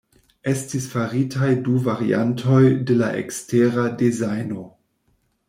Estis 0.51 0.85
faritaj 0.93 1.49
du 1.67 1.75
variantoj 1.89 2.63
de 2.91 2.97
la 3.03 3.11
ekstera 3.21 3.85
dezajno. 4.03 4.67